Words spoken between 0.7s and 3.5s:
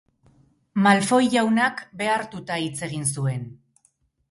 Malfoy jaunak behartuta hitz egin zuen.